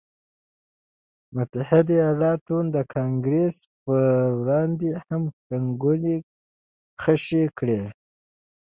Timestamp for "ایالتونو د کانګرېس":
2.07-3.55